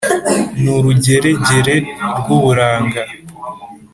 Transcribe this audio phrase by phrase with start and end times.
[0.61, 1.75] ni urugeregere
[2.19, 3.01] rw’uburanga,